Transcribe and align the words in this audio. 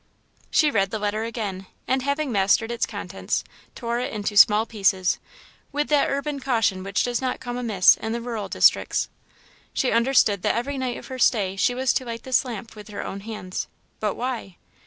She 0.49 0.71
read 0.71 0.89
the 0.89 0.97
letter 0.97 1.25
again 1.25 1.67
and, 1.87 2.01
having 2.01 2.31
mastered 2.31 2.71
its 2.71 2.87
contents, 2.87 3.43
tore 3.75 3.99
it 3.99 4.11
into 4.11 4.35
small 4.35 4.65
pieces, 4.65 5.19
with 5.71 5.89
that 5.89 6.09
urban 6.09 6.39
caution 6.39 6.81
which 6.81 7.03
does 7.03 7.21
not 7.21 7.39
come 7.39 7.55
amiss 7.55 7.97
in 7.97 8.11
the 8.11 8.19
rural 8.19 8.49
districts. 8.49 9.09
She 9.75 9.91
understood 9.91 10.41
that 10.41 10.55
every 10.55 10.79
night 10.79 10.97
of 10.97 11.05
her 11.05 11.19
stay 11.19 11.55
she 11.55 11.75
was 11.75 11.93
to 11.93 12.05
light 12.05 12.23
this 12.23 12.43
lamp 12.43 12.75
with 12.75 12.87
her 12.87 13.05
own 13.05 13.19
hands, 13.19 13.67
but 13.99 14.15
why? 14.15 14.57